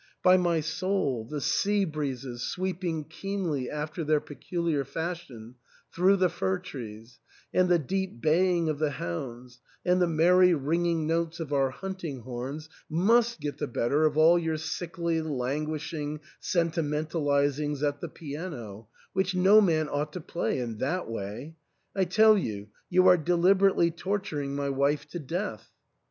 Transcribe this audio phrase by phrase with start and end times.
[0.23, 5.57] By my soul, the sea breezes, sweep ing keenly after their peculiar fashion
[5.93, 7.19] through the fir trees,
[7.53, 12.21] and the deep baying of the hounds, and the merry ringing notes of our hunting
[12.21, 19.35] horns must get the better of all your sickly languishing sentimentalisings at the piano, which
[19.35, 21.55] no man ought play in thai way,
[21.95, 25.69] I tell you, you are deliberately torturing my wife to death."